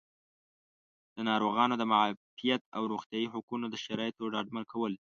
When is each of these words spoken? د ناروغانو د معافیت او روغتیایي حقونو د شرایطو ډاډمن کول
د 1.15 1.17
ناروغانو 1.29 1.75
د 1.77 1.83
معافیت 1.91 2.61
او 2.75 2.81
روغتیایي 2.91 3.27
حقونو 3.33 3.65
د 3.69 3.75
شرایطو 3.85 4.31
ډاډمن 4.33 4.63
کول 4.73 4.93